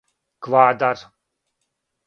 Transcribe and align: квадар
квадар 0.43 0.99